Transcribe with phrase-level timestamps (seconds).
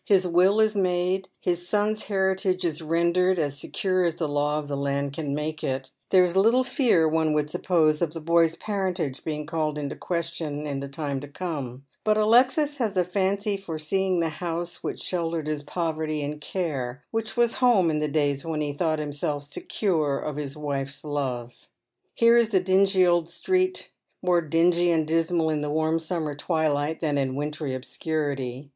[0.07, 4.67] His will is made, his son's heritage is rendered as secure as the law of
[4.67, 8.55] the land can make it; there is little fear, one would suppose, of the boy's
[8.55, 13.55] parentage being called into question in the time to come; but Alexis has a fancy
[13.57, 18.07] for seeing the house which sheltered his poverty and care, which was home in the
[18.07, 21.67] days when he thought himself secure of his wife's love.
[22.15, 23.89] Here is the dingy old sti'eet,
[24.23, 28.69] more dingy and dismal in the warm summer twilight than in wintry obscurity.